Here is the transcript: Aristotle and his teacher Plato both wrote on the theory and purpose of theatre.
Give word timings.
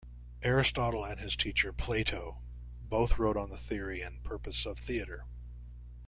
Aristotle 0.41 1.05
and 1.05 1.19
his 1.19 1.35
teacher 1.35 1.71
Plato 1.71 2.41
both 2.89 3.19
wrote 3.19 3.37
on 3.37 3.51
the 3.51 3.57
theory 3.59 4.01
and 4.01 4.23
purpose 4.23 4.65
of 4.65 4.79
theatre. 4.79 5.27